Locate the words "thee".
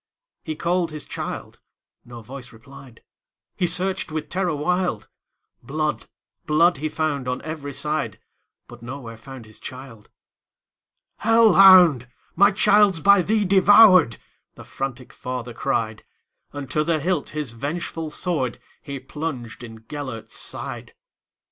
13.21-13.45